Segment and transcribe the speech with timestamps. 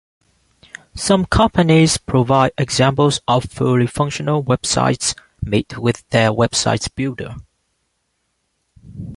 [0.95, 7.35] Some companies provide examples of fully functional websites made with their website builder.